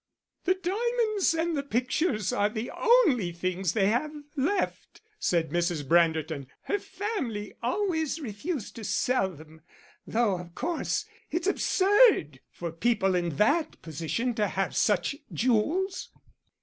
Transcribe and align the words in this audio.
"The 0.45 0.55
diamonds 0.55 1.35
and 1.35 1.55
the 1.55 1.61
pictures 1.61 2.33
are 2.33 2.49
the 2.49 2.71
only 2.75 3.31
things 3.31 3.73
they 3.73 3.89
have 3.89 4.11
left," 4.35 4.99
said 5.19 5.51
Mrs. 5.51 5.83
Branderton; 5.83 6.47
"her 6.63 6.79
family 6.79 7.53
always 7.61 8.19
refused 8.19 8.75
to 8.77 8.83
sell 8.83 9.29
them; 9.29 9.61
though, 10.07 10.39
of 10.39 10.55
course, 10.55 11.05
it's 11.29 11.45
absurd 11.45 12.39
for 12.49 12.71
people 12.71 13.13
in 13.13 13.35
that 13.35 13.79
position 13.83 14.33
to 14.33 14.47
have 14.47 14.75
such 14.75 15.17
jewels." 15.31 16.09